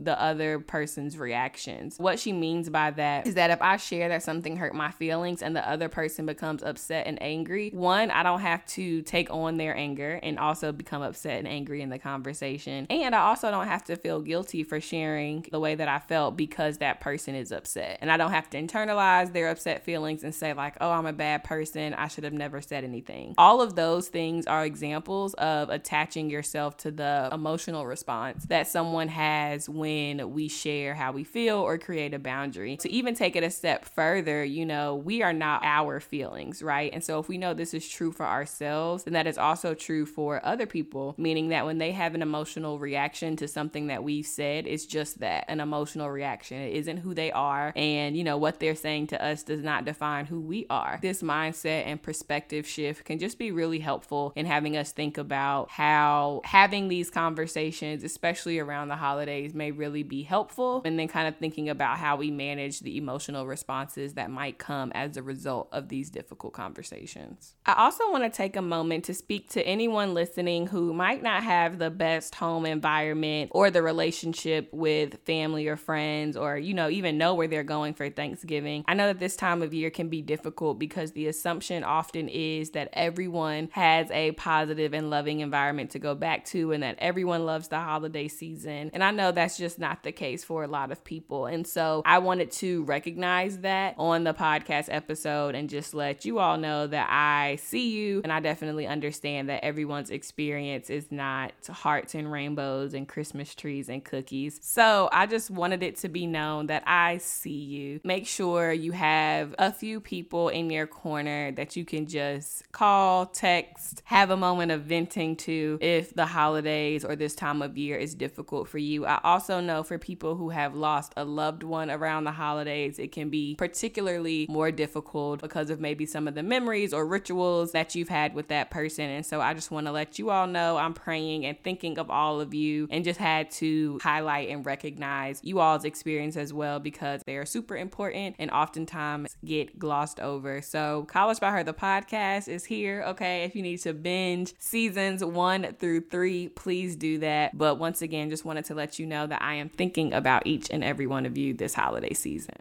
the 0.00 0.20
other 0.20 0.58
person's 0.58 1.16
reactions. 1.16 1.96
What 1.98 2.18
she 2.18 2.32
means 2.32 2.68
by 2.68 2.90
that 2.92 3.26
is 3.26 3.34
that 3.34 3.50
if 3.50 3.60
I 3.62 3.76
share 3.76 4.08
that 4.08 4.22
something 4.22 4.56
hurt 4.56 4.74
my 4.74 4.90
feelings 4.90 5.42
and 5.42 5.54
the 5.54 5.68
other 5.68 5.88
person 5.88 6.26
becomes 6.26 6.62
upset 6.62 7.06
and 7.06 7.20
angry, 7.22 7.70
one, 7.70 8.10
I 8.10 8.22
don't 8.22 8.40
have 8.40 8.64
to 8.66 9.02
take 9.02 9.30
on 9.30 9.56
their 9.56 9.76
anger 9.76 10.20
and 10.22 10.38
also 10.38 10.72
become 10.72 11.02
upset 11.02 11.38
and 11.38 11.48
angry 11.48 11.82
in 11.82 11.90
the 11.90 11.98
conversation. 11.98 12.86
And 12.90 13.14
I 13.14 13.20
also 13.20 13.50
don't 13.50 13.66
have 13.66 13.84
to 13.84 13.96
feel 13.96 14.20
guilty 14.20 14.62
for 14.62 14.80
sharing 14.80 15.46
the 15.50 15.60
way 15.60 15.74
that 15.74 15.88
I 15.88 15.98
felt 15.98 16.36
because 16.36 16.78
that 16.78 17.00
person 17.00 17.34
is 17.34 17.52
upset. 17.52 17.98
And 18.00 18.10
I 18.10 18.16
don't 18.16 18.30
have 18.30 18.50
to 18.50 18.62
internalize 18.62 19.32
their 19.32 19.48
upset 19.48 19.84
feelings 19.84 20.24
and 20.24 20.34
say, 20.34 20.52
like, 20.52 20.76
oh, 20.80 20.90
I'm 20.90 21.06
a 21.06 21.12
bad 21.12 21.44
person. 21.44 21.94
I 21.94 22.08
should 22.08 22.24
have 22.24 22.32
never 22.32 22.60
said 22.60 22.84
anything. 22.84 23.34
All 23.38 23.60
of 23.60 23.74
those 23.74 24.08
things 24.08 24.46
are 24.46 24.64
examples 24.64 25.34
of 25.34 25.70
attaching 25.70 26.30
yourself 26.30 26.76
to 26.78 26.90
the 26.90 27.28
emotional 27.32 27.86
response 27.86 28.44
that 28.46 28.66
someone 28.66 29.08
has 29.08 29.68
when 29.74 30.32
we 30.32 30.48
share 30.48 30.94
how 30.94 31.12
we 31.12 31.24
feel 31.24 31.58
or 31.58 31.78
create 31.78 32.14
a 32.14 32.18
boundary. 32.18 32.76
To 32.78 32.90
even 32.90 33.14
take 33.14 33.36
it 33.36 33.42
a 33.42 33.50
step 33.50 33.84
further, 33.84 34.44
you 34.44 34.66
know, 34.66 34.96
we 34.96 35.22
are 35.22 35.32
not 35.32 35.64
our 35.64 36.00
feelings, 36.00 36.62
right? 36.62 36.92
And 36.92 37.02
so 37.02 37.18
if 37.18 37.28
we 37.28 37.38
know 37.38 37.54
this 37.54 37.74
is 37.74 37.88
true 37.88 38.12
for 38.12 38.26
ourselves, 38.26 39.04
then 39.04 39.14
that 39.14 39.26
is 39.26 39.38
also 39.38 39.74
true 39.74 40.06
for 40.06 40.44
other 40.44 40.66
people, 40.66 41.14
meaning 41.18 41.48
that 41.48 41.64
when 41.64 41.78
they 41.78 41.92
have 41.92 42.14
an 42.14 42.22
emotional 42.22 42.78
reaction 42.78 43.36
to 43.36 43.48
something 43.48 43.88
that 43.88 44.04
we've 44.04 44.26
said, 44.26 44.66
it's 44.66 44.86
just 44.86 45.20
that 45.20 45.44
an 45.48 45.60
emotional 45.60 46.10
reaction. 46.10 46.58
It 46.58 46.74
isn't 46.74 46.98
who 46.98 47.14
they 47.14 47.32
are. 47.32 47.72
And, 47.76 48.16
you 48.16 48.24
know, 48.24 48.36
what 48.36 48.60
they're 48.60 48.74
saying 48.74 49.08
to 49.08 49.24
us 49.24 49.42
does 49.42 49.62
not 49.62 49.84
define 49.84 50.26
who 50.26 50.40
we 50.40 50.66
are. 50.70 50.98
This 51.02 51.22
mindset 51.22 51.86
and 51.86 52.02
perspective 52.02 52.66
shift 52.66 53.04
can 53.04 53.18
just 53.18 53.38
be 53.38 53.50
really 53.50 53.78
helpful 53.78 54.32
in 54.36 54.46
having 54.46 54.76
us 54.76 54.92
think 54.92 55.18
about 55.18 55.70
how 55.70 56.40
having 56.44 56.88
these 56.88 57.10
conversations, 57.10 58.04
especially 58.04 58.58
around 58.58 58.88
the 58.88 58.96
holidays, 58.96 59.54
may 59.62 59.70
really 59.70 60.02
be 60.02 60.24
helpful. 60.24 60.82
And 60.84 60.98
then 60.98 61.06
kind 61.06 61.28
of 61.28 61.36
thinking 61.36 61.68
about 61.68 61.98
how 61.98 62.16
we 62.16 62.32
manage 62.32 62.80
the 62.80 62.96
emotional 62.96 63.46
responses 63.46 64.14
that 64.14 64.28
might 64.28 64.58
come 64.58 64.90
as 64.92 65.16
a 65.16 65.22
result 65.22 65.68
of 65.70 65.88
these 65.88 66.10
difficult 66.10 66.52
conversations. 66.52 67.54
I 67.64 67.74
also 67.74 68.10
want 68.10 68.24
to 68.24 68.30
take 68.30 68.56
a 68.56 68.62
moment 68.62 69.04
to 69.04 69.14
speak 69.14 69.50
to 69.50 69.62
anyone 69.62 70.14
listening 70.14 70.66
who 70.66 70.92
might 70.92 71.22
not 71.22 71.44
have 71.44 71.78
the 71.78 71.90
best 71.90 72.34
home 72.34 72.66
environment 72.66 73.52
or 73.54 73.70
the 73.70 73.82
relationship 73.82 74.68
with 74.72 75.18
family 75.24 75.68
or 75.68 75.76
friends 75.76 76.36
or, 76.36 76.58
you 76.58 76.74
know, 76.74 76.88
even 76.88 77.16
know 77.16 77.34
where 77.34 77.46
they're 77.46 77.62
going 77.62 77.94
for 77.94 78.10
Thanksgiving. 78.10 78.84
I 78.88 78.94
know 78.94 79.06
that 79.06 79.20
this 79.20 79.36
time 79.36 79.62
of 79.62 79.72
year 79.72 79.90
can 79.90 80.08
be 80.08 80.22
difficult 80.22 80.80
because 80.80 81.12
the 81.12 81.28
assumption 81.28 81.84
often 81.84 82.28
is 82.28 82.70
that 82.70 82.88
everyone 82.94 83.68
has 83.72 84.10
a 84.10 84.32
positive 84.32 84.92
and 84.92 85.08
loving 85.08 85.38
environment 85.38 85.90
to 85.90 86.00
go 86.00 86.16
back 86.16 86.44
to 86.46 86.72
and 86.72 86.82
that 86.82 86.96
everyone 86.98 87.46
loves 87.46 87.68
the 87.68 87.78
holiday 87.78 88.26
season. 88.26 88.90
And 88.92 89.04
I 89.04 89.12
know 89.12 89.30
that's 89.30 89.51
just 89.56 89.78
not 89.78 90.02
the 90.02 90.12
case 90.12 90.44
for 90.44 90.64
a 90.64 90.68
lot 90.68 90.92
of 90.92 91.04
people. 91.04 91.46
And 91.46 91.66
so 91.66 92.02
I 92.04 92.18
wanted 92.18 92.50
to 92.52 92.84
recognize 92.84 93.58
that 93.58 93.94
on 93.98 94.24
the 94.24 94.34
podcast 94.34 94.88
episode 94.90 95.54
and 95.54 95.68
just 95.68 95.94
let 95.94 96.24
you 96.24 96.38
all 96.38 96.56
know 96.56 96.86
that 96.86 97.08
I 97.10 97.56
see 97.56 97.90
you 97.90 98.20
and 98.22 98.32
I 98.32 98.40
definitely 98.40 98.86
understand 98.86 99.48
that 99.48 99.64
everyone's 99.64 100.10
experience 100.10 100.90
is 100.90 101.10
not 101.10 101.52
hearts 101.68 102.14
and 102.14 102.30
rainbows 102.30 102.94
and 102.94 103.08
Christmas 103.08 103.54
trees 103.54 103.88
and 103.88 104.04
cookies. 104.04 104.58
So 104.62 105.08
I 105.12 105.26
just 105.26 105.50
wanted 105.50 105.82
it 105.82 105.96
to 105.98 106.08
be 106.08 106.26
known 106.26 106.66
that 106.66 106.82
I 106.86 107.18
see 107.18 107.50
you. 107.50 108.00
Make 108.04 108.26
sure 108.26 108.72
you 108.72 108.92
have 108.92 109.54
a 109.58 109.72
few 109.72 110.00
people 110.00 110.48
in 110.48 110.70
your 110.70 110.86
corner 110.86 111.52
that 111.52 111.76
you 111.76 111.84
can 111.84 112.06
just 112.06 112.70
call, 112.72 113.26
text, 113.26 114.02
have 114.04 114.30
a 114.30 114.36
moment 114.36 114.72
of 114.72 114.82
venting 114.82 115.36
to 115.36 115.78
if 115.80 116.14
the 116.14 116.26
holidays 116.26 117.04
or 117.04 117.16
this 117.16 117.34
time 117.34 117.62
of 117.62 117.76
year 117.76 117.96
is 117.96 118.14
difficult 118.14 118.68
for 118.68 118.78
you. 118.78 119.06
I 119.06 119.18
also 119.32 119.60
know 119.60 119.82
for 119.82 119.96
people 119.96 120.36
who 120.36 120.50
have 120.50 120.74
lost 120.74 121.14
a 121.16 121.24
loved 121.24 121.62
one 121.62 121.90
around 121.90 122.24
the 122.24 122.32
holidays, 122.32 122.98
it 122.98 123.12
can 123.12 123.30
be 123.30 123.54
particularly 123.54 124.46
more 124.50 124.70
difficult 124.70 125.40
because 125.40 125.70
of 125.70 125.80
maybe 125.80 126.04
some 126.04 126.28
of 126.28 126.34
the 126.34 126.42
memories 126.42 126.92
or 126.92 127.06
rituals 127.06 127.72
that 127.72 127.94
you've 127.94 128.10
had 128.10 128.34
with 128.34 128.48
that 128.48 128.70
person. 128.70 129.08
And 129.08 129.24
so 129.24 129.40
I 129.40 129.54
just 129.54 129.70
want 129.70 129.86
to 129.86 129.92
let 129.92 130.18
you 130.18 130.28
all 130.28 130.46
know 130.46 130.76
I'm 130.76 130.92
praying 130.92 131.46
and 131.46 131.56
thinking 131.62 131.98
of 131.98 132.10
all 132.10 132.42
of 132.42 132.52
you 132.52 132.88
and 132.90 133.04
just 133.04 133.18
had 133.18 133.50
to 133.52 133.98
highlight 134.02 134.50
and 134.50 134.66
recognize 134.66 135.40
you 135.42 135.60
all's 135.60 135.86
experience 135.86 136.36
as 136.36 136.52
well 136.52 136.78
because 136.78 137.22
they 137.24 137.38
are 137.38 137.46
super 137.46 137.76
important 137.76 138.36
and 138.38 138.50
oftentimes 138.50 139.34
get 139.44 139.78
glossed 139.78 140.20
over. 140.20 140.60
So 140.60 141.06
College 141.08 141.40
by 141.40 141.52
Her, 141.52 141.64
the 141.64 141.72
podcast 141.72 142.48
is 142.48 142.66
here. 142.66 143.02
Okay. 143.08 143.44
If 143.44 143.56
you 143.56 143.62
need 143.62 143.78
to 143.78 143.94
binge 143.94 144.52
seasons 144.58 145.24
one 145.24 145.74
through 145.78 146.02
three, 146.10 146.48
please 146.48 146.96
do 146.96 147.18
that. 147.20 147.56
But 147.56 147.78
once 147.78 148.02
again, 148.02 148.28
just 148.28 148.44
wanted 148.44 148.66
to 148.66 148.74
let 148.74 148.98
you 148.98 149.06
know 149.06 149.21
that 149.26 149.42
I 149.42 149.54
am 149.54 149.68
thinking 149.68 150.12
about 150.12 150.46
each 150.46 150.70
and 150.70 150.84
every 150.84 151.06
one 151.06 151.26
of 151.26 151.36
you 151.36 151.54
this 151.54 151.74
holiday 151.74 152.14
season. 152.14 152.56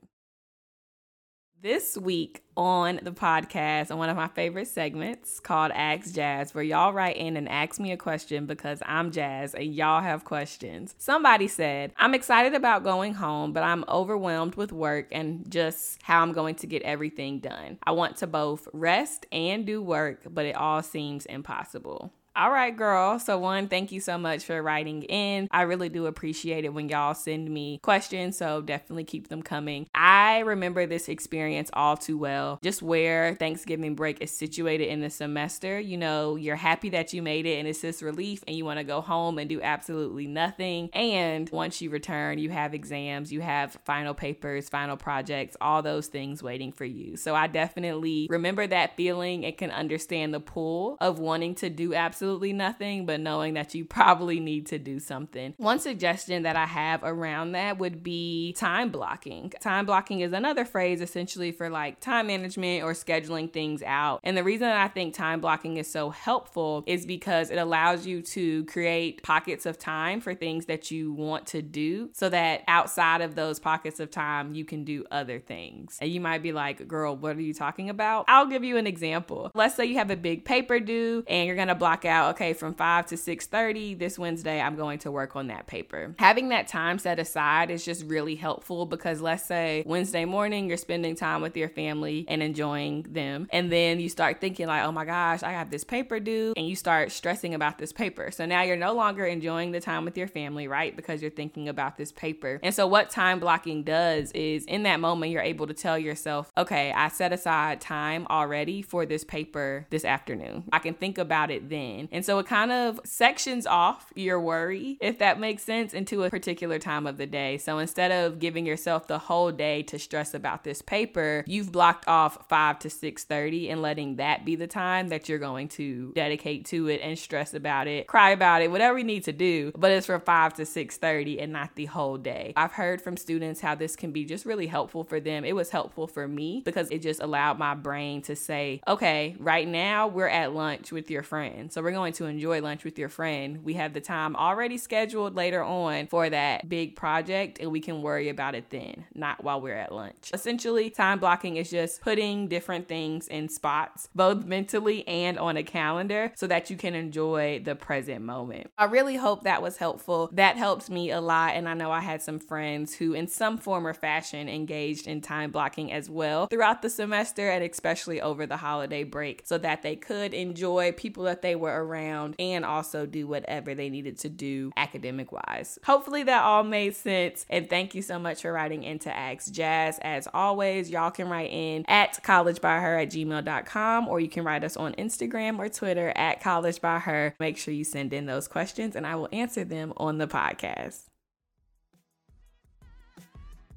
This 1.62 1.96
week 1.96 2.42
on 2.58 3.00
the 3.04 3.12
podcast, 3.12 3.92
on 3.92 4.00
one 4.00 4.10
of 4.10 4.18
my 4.18 4.30
favorite 4.30 4.68
segments 4.68 5.40
called 5.40 5.72
Ask 5.76 6.16
Jazz, 6.16 6.56
where 6.56 6.64
y'all 6.64 6.92
write 6.92 7.18
in 7.18 7.38
and 7.38 7.48
ask 7.48 7.80
me 7.80 7.92
a 7.92 7.98
question 7.98 8.48
because 8.48 8.82
I'm 8.84 9.12
Jazz 9.12 9.54
and 9.54 9.72
y'all 9.72 10.02
have 10.02 10.26
questions. 10.26 10.96
Somebody 10.98 11.48
said, 11.48 11.94
I'm 11.98 12.16
excited 12.16 12.56
about 12.56 12.84
going 12.84 13.14
home, 13.14 13.54
but 13.54 13.62
I'm 13.62 13.86
overwhelmed 13.88 14.56
with 14.56 14.72
work 14.72 15.10
and 15.12 15.50
just 15.52 16.02
how 16.02 16.24
I'm 16.24 16.32
going 16.32 16.56
to 16.56 16.68
get 16.68 16.82
everything 16.82 17.38
done. 17.42 17.78
I 17.84 17.92
want 17.92 18.18
to 18.18 18.28
both 18.28 18.68
rest 18.74 19.28
and 19.32 19.64
do 19.64 19.84
work, 19.84 20.24
but 20.32 20.48
it 20.48 20.56
all 20.56 20.82
seems 20.82 21.28
impossible. 21.28 22.12
All 22.34 22.50
right, 22.50 22.76
girl. 22.76 23.20
So, 23.20 23.38
one, 23.38 23.68
thank 23.68 23.92
you 23.92 24.00
so 24.00 24.18
much 24.18 24.46
for 24.46 24.64
writing 24.64 25.04
in. 25.04 25.50
I 25.52 25.64
really 25.64 25.90
do 25.90 26.06
appreciate 26.06 26.64
it 26.64 26.74
when 26.74 26.88
y'all 26.88 27.14
send 27.14 27.50
me 27.50 27.80
questions. 27.84 28.38
So, 28.38 28.62
definitely 28.62 29.04
keep 29.04 29.28
them 29.28 29.44
coming. 29.44 29.88
I 29.94 30.40
remember 30.40 30.86
this 30.86 31.10
experience 31.10 31.70
all 31.74 31.98
too 31.98 32.18
well. 32.18 32.58
Just 32.64 32.82
where 32.82 33.36
Thanksgiving 33.36 33.96
break 33.96 34.22
is 34.22 34.32
situated 34.32 34.88
in 34.88 35.02
the 35.02 35.10
semester, 35.10 35.78
you 35.78 35.98
know, 35.98 36.38
you're 36.38 36.56
happy 36.56 36.90
that 36.92 37.12
you 37.12 37.22
made 37.22 37.46
it 37.46 37.60
and 37.60 37.68
it's 37.68 37.82
this 37.82 38.02
relief, 38.02 38.46
and 38.48 38.56
you 38.56 38.64
want 38.64 38.80
to 38.80 38.86
go 38.86 39.02
home 39.02 39.38
and 39.38 39.50
do 39.50 39.62
absolutely 39.62 40.26
nothing. 40.26 40.90
And 40.94 41.50
once 41.50 41.82
you 41.82 41.90
return, 41.90 42.38
you 42.38 42.50
have 42.50 42.74
exams, 42.74 43.34
you 43.34 43.42
have 43.42 43.78
final 43.84 44.14
papers, 44.14 44.70
final 44.70 44.96
projects, 44.96 45.58
all 45.60 45.82
those 45.82 46.08
things 46.08 46.42
waiting 46.42 46.72
for 46.72 46.86
you. 46.86 47.18
So, 47.18 47.36
I 47.36 47.48
definitely 47.48 48.28
remember 48.30 48.68
that 48.68 48.96
feeling 48.96 49.44
and 49.44 49.58
can 49.58 49.70
understand 49.70 50.34
the 50.34 50.40
pull 50.40 50.96
of 51.02 51.20
wanting 51.20 51.56
to 51.56 51.70
do 51.70 51.94
absolutely 51.94 52.21
absolutely 52.22 52.54
nothing, 52.54 53.08
but 53.08 53.20
knowing 53.20 53.56
that 53.56 53.74
you 53.74 53.84
probably 53.84 54.40
need 54.40 54.68
to 54.68 54.78
do 54.78 55.00
something. 55.00 55.56
One 55.58 55.80
suggestion 55.80 56.44
that 56.44 56.56
I 56.56 56.68
have 56.68 57.04
around 57.04 57.54
that 57.54 57.80
would 57.80 58.04
be 58.04 58.54
time 58.54 58.92
blocking. 58.92 59.50
Time 59.60 59.88
blocking 59.88 60.20
is 60.20 60.32
another 60.32 60.64
phrase 60.64 61.02
essentially 61.02 61.52
for 61.52 61.68
like 61.68 62.00
time 62.00 62.28
management 62.28 62.84
or 62.84 62.94
scheduling 62.94 63.52
things 63.52 63.82
out. 63.82 64.20
And 64.24 64.38
the 64.38 64.44
reason 64.44 64.68
that 64.68 64.78
I 64.78 64.88
think 64.88 65.16
time 65.16 65.42
blocking 65.42 65.78
is 65.78 65.90
so 65.90 66.12
helpful 66.12 66.84
is 66.86 67.08
because 67.08 67.50
it 67.50 67.58
allows 67.58 68.06
you 68.06 68.22
to 68.22 68.66
create 68.66 69.24
pockets 69.24 69.66
of 69.66 69.80
time 69.80 70.22
for 70.22 70.36
things 70.36 70.68
that 70.68 70.92
you 70.92 71.14
want 71.14 71.48
to 71.48 71.64
do 71.64 72.12
so 72.14 72.30
that 72.30 72.62
outside 72.68 73.22
of 73.22 73.34
those 73.34 73.60
pockets 73.60 74.00
of 74.00 74.12
time, 74.12 74.54
you 74.54 74.64
can 74.64 74.84
do 74.84 75.06
other 75.10 75.40
things. 75.40 75.98
And 76.00 76.12
you 76.12 76.22
might 76.22 76.44
be 76.44 76.52
like, 76.52 76.88
girl, 76.88 77.16
what 77.16 77.36
are 77.36 77.42
you 77.42 77.56
talking 77.56 77.90
about? 77.90 78.26
I'll 78.28 78.46
give 78.46 78.64
you 78.64 78.78
an 78.78 78.86
example. 78.86 79.50
Let's 79.56 79.74
say 79.74 79.86
you 79.86 79.96
have 79.96 80.12
a 80.12 80.16
big 80.16 80.46
paper 80.46 80.80
due 80.80 81.24
and 81.28 81.48
you're 81.48 81.56
going 81.56 81.68
to 81.68 81.74
block 81.74 82.06
out 82.06 82.11
out, 82.12 82.36
okay, 82.36 82.54
from 82.54 82.76
5 82.76 83.08
to 83.08 83.16
6:30 83.18 83.98
this 83.98 84.20
Wednesday 84.20 84.62
I'm 84.62 84.76
going 84.76 85.00
to 85.00 85.12
work 85.12 85.36
on 85.36 85.48
that 85.48 85.66
paper. 85.66 86.14
Having 86.20 86.50
that 86.50 86.68
time 86.68 87.00
set 87.00 87.18
aside 87.18 87.72
is 87.72 87.84
just 87.84 88.06
really 88.06 88.36
helpful 88.36 88.86
because 88.86 89.22
let's 89.22 89.46
say 89.46 89.84
Wednesday 89.88 90.26
morning 90.26 90.68
you're 90.68 90.78
spending 90.78 91.16
time 91.16 91.42
with 91.42 91.58
your 91.58 91.70
family 91.70 92.26
and 92.28 92.44
enjoying 92.44 93.04
them 93.10 93.48
and 93.52 93.72
then 93.72 94.00
you 94.00 94.10
start 94.10 94.40
thinking 94.40 94.68
like, 94.68 94.84
"Oh 94.84 94.92
my 94.92 95.06
gosh, 95.06 95.42
I 95.42 95.52
have 95.52 95.72
this 95.72 95.84
paper 95.84 96.20
due." 96.20 96.54
And 96.56 96.68
you 96.68 96.76
start 96.76 97.12
stressing 97.12 97.56
about 97.56 97.78
this 97.80 97.94
paper. 97.94 98.30
So 98.30 98.46
now 98.46 98.62
you're 98.62 98.76
no 98.76 98.94
longer 98.94 99.26
enjoying 99.26 99.72
the 99.72 99.80
time 99.80 100.06
with 100.06 100.18
your 100.18 100.28
family, 100.28 100.68
right? 100.68 100.96
Because 100.96 101.22
you're 101.22 101.32
thinking 101.32 101.70
about 101.70 101.98
this 101.98 102.12
paper. 102.12 102.60
And 102.62 102.76
so 102.76 102.86
what 102.86 103.10
time 103.10 103.40
blocking 103.40 103.84
does 103.84 104.32
is 104.34 104.66
in 104.66 104.84
that 104.84 105.00
moment 105.00 105.32
you're 105.32 105.42
able 105.42 105.68
to 105.68 105.74
tell 105.74 105.98
yourself, 105.98 106.52
"Okay, 106.58 106.92
I 106.92 107.08
set 107.08 107.32
aside 107.32 107.80
time 107.80 108.28
already 108.30 108.82
for 108.82 109.06
this 109.06 109.24
paper 109.24 109.88
this 109.90 110.04
afternoon. 110.04 110.66
I 110.74 110.80
can 110.80 110.94
think 110.94 111.18
about 111.18 111.50
it 111.50 111.70
then." 111.70 112.01
In. 112.02 112.10
And 112.12 112.26
so 112.26 112.40
it 112.40 112.46
kind 112.46 112.72
of 112.72 113.00
sections 113.04 113.66
off 113.66 114.12
your 114.16 114.40
worry, 114.40 114.98
if 115.02 115.20
that 115.20 115.40
makes 115.40 115.64
sense, 115.64 115.94
into 115.94 116.24
a 116.24 116.30
particular 116.30 116.80
time 116.80 117.08
of 117.08 117.18
the 117.18 117.26
day. 117.26 117.58
So 117.58 117.78
instead 117.78 118.12
of 118.12 118.40
giving 118.40 118.66
yourself 118.66 119.08
the 119.08 119.20
whole 119.20 119.52
day 119.52 119.84
to 119.84 120.00
stress 120.00 120.34
about 120.34 120.64
this 120.64 120.82
paper, 120.82 121.44
you've 121.48 121.72
blocked 121.72 122.08
off 122.08 122.48
5 122.48 122.80
to 122.80 122.90
6:30 122.90 123.70
and 123.70 123.82
letting 123.82 124.18
that 124.18 124.46
be 124.46 124.56
the 124.56 124.68
time 124.68 125.10
that 125.10 125.30
you're 125.30 125.40
going 125.40 125.68
to 125.70 126.12
dedicate 126.14 126.66
to 126.66 126.88
it 126.88 127.02
and 127.02 127.18
stress 127.18 127.54
about 127.54 127.88
it, 127.88 128.08
cry 128.08 128.32
about 128.32 128.62
it, 128.62 128.72
whatever 128.72 128.98
you 128.98 129.04
need 129.04 129.24
to 129.24 129.34
do, 129.34 129.72
but 129.78 129.92
it's 129.92 130.08
from 130.08 130.22
5 130.22 130.54
to 130.56 130.66
6:30 130.66 131.40
and 131.40 131.54
not 131.54 131.76
the 131.76 131.86
whole 131.86 132.18
day. 132.18 132.54
I've 132.56 132.74
heard 132.74 133.02
from 133.02 133.18
students 133.18 133.62
how 133.62 133.76
this 133.76 133.96
can 133.96 134.12
be 134.12 134.26
just 134.26 134.46
really 134.46 134.68
helpful 134.68 135.04
for 135.04 135.20
them. 135.20 135.46
It 135.46 135.56
was 135.56 135.70
helpful 135.70 136.08
for 136.08 136.28
me 136.28 136.62
because 136.64 136.90
it 136.92 137.02
just 137.02 137.22
allowed 137.22 137.58
my 137.60 137.76
brain 137.76 138.22
to 138.24 138.36
say, 138.36 138.82
"Okay, 138.88 139.36
right 139.40 139.68
now 139.68 140.08
we're 140.08 140.28
at 140.28 140.54
lunch 140.54 140.92
with 140.92 141.12
your 141.12 141.24
friend. 141.24 141.72
So 141.72 141.82
we're 141.82 141.91
going 141.92 142.14
to 142.14 142.26
enjoy 142.26 142.62
lunch 142.62 142.84
with 142.84 142.98
your 142.98 143.10
friend. 143.10 143.64
We 143.64 143.74
have 143.76 143.94
the 143.94 144.02
time 144.02 144.36
already 144.36 144.78
scheduled 144.78 145.36
later 145.36 145.64
on 145.64 146.08
for 146.08 146.30
that 146.30 146.68
big 146.68 146.96
project, 146.96 147.60
and 147.60 147.72
we 147.72 147.80
can 147.80 148.02
worry 148.02 148.30
about 148.30 148.56
it 148.56 148.70
then, 148.70 149.06
not 149.14 149.44
while 149.44 149.62
we're 149.62 149.76
at 149.76 149.94
lunch. 149.94 150.32
Essentially, 150.34 150.90
time 150.90 151.20
blocking 151.20 151.58
is 151.58 151.70
just 151.70 152.02
putting 152.02 152.48
different 152.48 152.88
things 152.88 153.28
in 153.28 153.50
spots, 153.50 154.10
both 154.16 154.46
mentally 154.46 155.08
and 155.08 155.38
on 155.38 155.58
a 155.58 155.64
calendar, 155.64 156.32
so 156.36 156.48
that 156.48 156.70
you 156.70 156.78
can 156.78 156.96
enjoy 156.96 157.62
the 157.64 157.76
present 157.76 158.22
moment. 158.22 158.72
I 158.78 158.86
really 158.86 159.16
hope 159.16 159.44
that 159.44 159.62
was 159.62 159.78
helpful. 159.78 160.30
That 160.34 160.58
helps 160.58 160.90
me 160.90 161.12
a 161.12 161.22
lot, 161.22 161.56
and 161.56 161.68
I 161.68 161.74
know 161.74 161.92
I 161.92 162.02
had 162.02 162.22
some 162.22 162.40
friends 162.40 162.96
who, 162.96 163.14
in 163.14 163.28
some 163.28 163.58
form 163.58 163.86
or 163.86 163.94
fashion, 163.94 164.50
engaged 164.50 165.08
in 165.08 165.22
time 165.22 165.52
blocking 165.52 165.92
as 165.92 166.10
well 166.10 166.48
throughout 166.48 166.82
the 166.82 166.90
semester 166.90 167.50
and 167.50 167.64
especially 167.64 168.22
over 168.22 168.46
the 168.46 168.58
holiday 168.58 169.04
break 169.04 169.42
so 169.46 169.58
that 169.58 169.82
they 169.82 169.96
could 169.96 170.34
enjoy 170.34 170.92
people 170.92 171.24
that 171.24 171.42
they 171.42 171.56
were 171.56 171.81
around 171.82 172.36
and 172.40 172.66
also 172.66 173.06
do 173.06 173.28
whatever 173.28 173.76
they 173.76 173.90
needed 173.90 174.18
to 174.20 174.30
do 174.30 174.72
academic 174.78 175.32
wise. 175.32 175.78
Hopefully 175.86 176.24
that 176.24 176.44
all 176.44 176.64
made 176.64 176.96
sense. 176.96 177.46
And 177.50 177.70
thank 177.70 177.96
you 177.96 178.02
so 178.02 178.20
much 178.20 178.42
for 178.42 178.52
writing 178.52 178.84
into 178.84 179.16
Ask 179.16 179.52
Jazz. 179.52 180.00
As 180.02 180.28
always, 180.34 180.90
y'all 180.90 181.12
can 181.12 181.30
write 181.30 181.52
in 181.52 181.86
at 181.88 182.24
collegebyher 182.24 183.04
at 183.04 183.12
gmail.com 183.12 184.08
or 184.08 184.20
you 184.20 184.30
can 184.30 184.44
write 184.44 184.64
us 184.64 184.78
on 184.78 184.94
Instagram 184.94 185.60
or 185.60 185.70
Twitter 185.70 186.14
at 186.16 186.42
collegebyher. 186.42 187.34
Make 187.40 187.58
sure 187.58 187.74
you 187.74 187.84
send 187.84 188.14
in 188.14 188.26
those 188.26 188.48
questions 188.48 188.96
and 188.96 189.06
I 189.06 189.16
will 189.16 189.30
answer 189.32 189.64
them 189.64 189.94
on 189.98 190.18
the 190.18 190.28
podcast. 190.28 191.11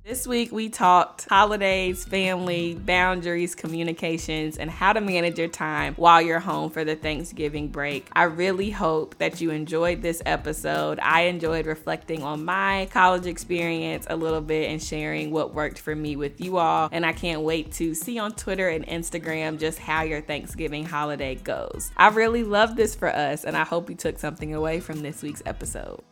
This 0.06 0.26
week 0.26 0.52
we 0.52 0.68
talked 0.68 1.24
holidays, 1.30 2.04
family, 2.04 2.74
boundaries, 2.74 3.54
communications, 3.54 4.58
and 4.58 4.70
how 4.70 4.92
to 4.92 5.00
manage 5.00 5.38
your 5.38 5.48
time 5.48 5.94
while 5.94 6.20
you're 6.20 6.40
home 6.40 6.68
for 6.68 6.84
the 6.84 6.94
Thanksgiving 6.94 7.68
break. 7.68 8.10
I 8.12 8.24
really 8.24 8.68
hope 8.68 9.16
that 9.16 9.40
you 9.40 9.48
enjoyed 9.50 10.02
this 10.02 10.20
episode. 10.26 10.98
I 11.00 11.22
enjoyed 11.22 11.64
reflecting 11.64 12.22
on 12.22 12.44
my 12.44 12.86
college 12.92 13.24
experience 13.24 14.06
a 14.10 14.14
little 14.14 14.42
bit 14.42 14.68
and 14.70 14.82
sharing 14.82 15.30
what 15.30 15.54
worked 15.54 15.78
for 15.78 15.96
me 15.96 16.16
with 16.16 16.38
you 16.38 16.58
all. 16.58 16.90
And 16.92 17.06
I 17.06 17.14
can't 17.14 17.40
wait 17.40 17.72
to 17.72 17.94
see 17.94 18.18
on 18.18 18.32
Twitter 18.32 18.68
and 18.68 18.86
Instagram 18.86 19.58
just 19.58 19.78
how 19.78 20.02
your 20.02 20.20
Thanksgiving 20.20 20.84
holiday 20.84 21.36
goes. 21.36 21.90
I 21.96 22.08
really 22.08 22.44
love 22.44 22.76
this 22.76 22.94
for 22.94 23.08
us, 23.08 23.42
and 23.44 23.56
I 23.56 23.64
hope 23.64 23.88
you 23.88 23.96
took 23.96 24.18
something 24.18 24.54
away 24.54 24.80
from 24.80 25.00
this 25.00 25.22
week's 25.22 25.42
episode. 25.46 26.02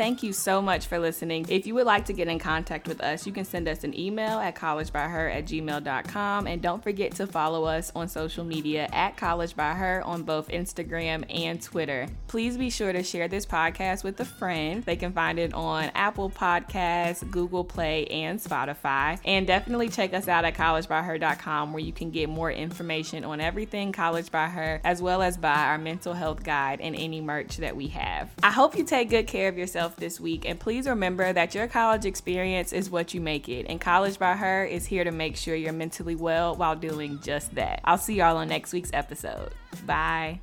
Thank 0.00 0.22
you 0.22 0.32
so 0.32 0.62
much 0.62 0.86
for 0.86 0.98
listening. 0.98 1.44
If 1.50 1.66
you 1.66 1.74
would 1.74 1.84
like 1.84 2.06
to 2.06 2.14
get 2.14 2.26
in 2.26 2.38
contact 2.38 2.88
with 2.88 3.02
us, 3.02 3.26
you 3.26 3.34
can 3.34 3.44
send 3.44 3.68
us 3.68 3.84
an 3.84 3.94
email 3.94 4.38
at 4.38 4.54
collegebyher 4.54 5.30
at 5.30 5.44
gmail.com. 5.44 6.46
And 6.46 6.62
don't 6.62 6.82
forget 6.82 7.12
to 7.16 7.26
follow 7.26 7.64
us 7.64 7.92
on 7.94 8.08
social 8.08 8.42
media 8.42 8.88
at 8.94 9.18
College 9.18 9.54
by 9.54 9.74
Her 9.74 10.02
on 10.06 10.22
both 10.22 10.48
Instagram 10.48 11.26
and 11.28 11.60
Twitter. 11.60 12.06
Please 12.28 12.56
be 12.56 12.70
sure 12.70 12.94
to 12.94 13.02
share 13.02 13.28
this 13.28 13.44
podcast 13.44 14.02
with 14.02 14.18
a 14.20 14.24
friend. 14.24 14.82
They 14.84 14.96
can 14.96 15.12
find 15.12 15.38
it 15.38 15.52
on 15.52 15.90
Apple 15.94 16.30
Podcasts, 16.30 17.30
Google 17.30 17.62
Play, 17.62 18.06
and 18.06 18.40
Spotify. 18.40 19.20
And 19.26 19.46
definitely 19.46 19.90
check 19.90 20.14
us 20.14 20.28
out 20.28 20.46
at 20.46 20.54
collegebyher.com 20.54 21.74
where 21.74 21.82
you 21.82 21.92
can 21.92 22.10
get 22.10 22.30
more 22.30 22.50
information 22.50 23.22
on 23.22 23.38
everything 23.42 23.92
College 23.92 24.30
by 24.30 24.46
Her, 24.46 24.80
as 24.82 25.02
well 25.02 25.20
as 25.20 25.36
buy 25.36 25.66
our 25.66 25.76
mental 25.76 26.14
health 26.14 26.42
guide 26.42 26.80
and 26.80 26.96
any 26.96 27.20
merch 27.20 27.58
that 27.58 27.76
we 27.76 27.88
have. 27.88 28.30
I 28.42 28.50
hope 28.50 28.78
you 28.78 28.84
take 28.84 29.10
good 29.10 29.26
care 29.26 29.50
of 29.50 29.58
yourself 29.58 29.89
yourself 29.90 29.96
this 30.00 30.20
week. 30.20 30.48
And 30.48 30.58
please 30.58 30.86
remember 30.86 31.32
that 31.32 31.54
your 31.54 31.66
college 31.66 32.04
experience 32.04 32.72
is 32.72 32.90
what 32.90 33.14
you 33.14 33.20
make 33.20 33.48
it. 33.48 33.66
And 33.68 33.80
College 33.80 34.18
by 34.18 34.34
Her 34.34 34.64
is 34.64 34.86
here 34.86 35.04
to 35.04 35.10
make 35.10 35.36
sure 35.36 35.54
you're 35.54 35.72
mentally 35.72 36.14
well 36.14 36.54
while 36.54 36.76
doing 36.76 37.20
just 37.22 37.54
that. 37.54 37.80
I'll 37.84 37.98
see 37.98 38.16
y'all 38.16 38.36
on 38.36 38.48
next 38.48 38.72
week's 38.72 38.90
episode. 38.92 39.52
Bye. 39.86 40.40